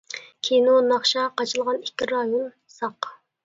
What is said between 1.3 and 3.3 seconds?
قاچىلىغان ئىككى رايون ساق.